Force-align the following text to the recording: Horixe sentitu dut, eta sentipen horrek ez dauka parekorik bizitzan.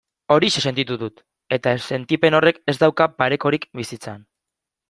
Horixe 0.35 0.63
sentitu 0.69 0.95
dut, 1.01 1.21
eta 1.59 1.75
sentipen 1.89 2.39
horrek 2.39 2.59
ez 2.73 2.77
dauka 2.85 3.11
parekorik 3.23 3.73
bizitzan. 3.83 4.27